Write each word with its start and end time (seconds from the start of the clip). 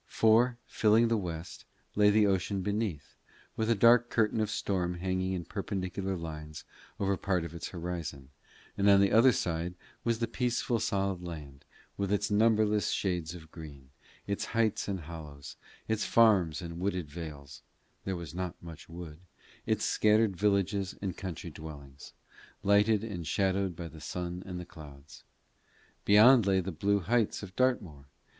For, 0.07 0.57
filling 0.65 1.09
the 1.09 1.15
west, 1.17 1.63
lay 1.95 2.09
the 2.09 2.25
ocean 2.25 2.63
beneath, 2.63 3.17
with 3.55 3.69
a 3.69 3.75
dark 3.75 4.09
curtain 4.09 4.39
of 4.41 4.49
storm 4.49 4.95
hanging 4.95 5.33
in 5.33 5.45
perpendicular 5.45 6.17
lines 6.17 6.65
over 6.99 7.15
part 7.15 7.45
of 7.45 7.53
its 7.53 7.67
horizon, 7.67 8.29
and 8.75 8.89
on 8.89 8.99
the 8.99 9.11
other 9.11 9.31
side 9.31 9.75
was 10.03 10.17
the 10.17 10.27
peaceful 10.27 10.79
solid 10.79 11.21
land, 11.21 11.65
with 11.97 12.11
its 12.11 12.31
numberless 12.31 12.89
shades 12.89 13.35
of 13.35 13.51
green, 13.51 13.91
its 14.25 14.43
heights 14.45 14.87
and 14.87 15.01
hollows, 15.01 15.55
its 15.87 16.03
farms 16.03 16.63
and 16.63 16.79
wooded 16.79 17.07
vales 17.07 17.61
there 18.03 18.15
was 18.15 18.33
not 18.33 18.55
much 18.59 18.89
wood 18.89 19.19
its 19.67 19.85
scattered 19.85 20.35
villages 20.35 20.95
and 20.99 21.15
country 21.15 21.51
dwellings, 21.51 22.11
lighted 22.63 23.03
and 23.03 23.27
shadowed 23.27 23.75
by 23.75 23.87
the 23.87 24.01
sun 24.01 24.41
and 24.47 24.59
the 24.59 24.65
clouds. 24.65 25.23
Beyond 26.05 26.47
lay 26.47 26.59
the 26.59 26.71
blue 26.71 27.01
heights 27.01 27.43
of 27.43 27.55
Dartmoor. 27.55 28.05